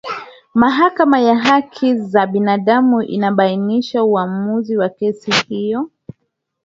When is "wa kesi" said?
4.77-5.31